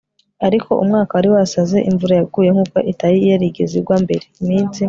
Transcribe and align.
ariko 0.47 0.71
umwaka 0.83 1.11
wari 1.13 1.29
wasaze. 1.35 1.77
imvura 1.89 2.13
yaguye 2.19 2.49
nkuko 2.55 2.77
itari 2.91 3.17
yarigeze 3.31 3.73
igwa 3.79 3.97
mbere. 4.03 4.23
iminsi 4.41 4.79